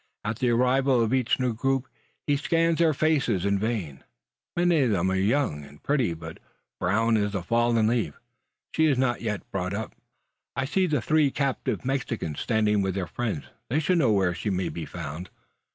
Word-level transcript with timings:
At 0.25 0.39
the 0.39 0.49
arrival 0.49 0.99
of 0.99 1.13
each 1.13 1.39
new 1.39 1.53
group, 1.53 1.87
he 2.25 2.35
scans 2.35 2.79
their 2.79 2.91
faces. 2.91 3.45
In 3.45 3.59
vain! 3.59 4.03
Many 4.57 4.79
of 4.81 4.89
them 4.89 5.11
are 5.11 5.15
young 5.15 5.63
and 5.63 5.83
pretty, 5.83 6.15
but 6.15 6.39
brown 6.79 7.17
as 7.17 7.33
the 7.33 7.43
fallen 7.43 7.85
leaf. 7.85 8.15
She 8.71 8.87
is 8.87 8.97
not 8.97 9.21
yet 9.21 9.43
brought 9.51 9.75
up. 9.75 9.93
I 10.55 10.65
see 10.65 10.87
the 10.87 11.03
three 11.03 11.29
captive 11.29 11.85
Mexicans 11.85 12.39
standing 12.39 12.81
with 12.81 12.95
their 12.95 13.05
friends. 13.05 13.43
They 13.69 13.79
should 13.79 13.99
know 13.99 14.11
where 14.11 14.33
she 14.33 14.49
may 14.49 14.69
be 14.69 14.87
found. 14.87 15.29